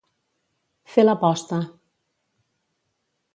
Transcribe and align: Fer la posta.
Fer 0.93 1.05
la 1.05 1.15
posta. 1.25 1.59